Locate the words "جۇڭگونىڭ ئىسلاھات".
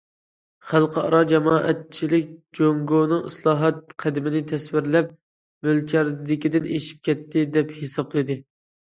2.59-3.93